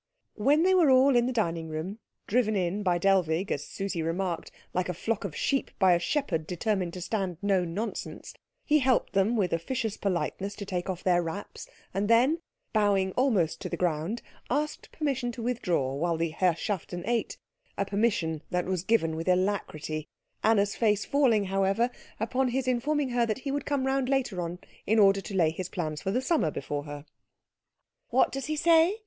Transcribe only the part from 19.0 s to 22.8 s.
with alacrity, Anna's face falling, however, upon his